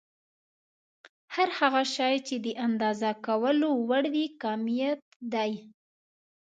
هر 1.35 1.49
هغه 1.59 1.83
شی 1.95 2.13
چې 2.27 2.35
د 2.45 2.47
اندازه 2.67 3.11
کولو 3.25 3.69
وړ 3.87 4.03
وي 4.13 4.25
کميت 4.41 4.99
دی. 5.33 5.51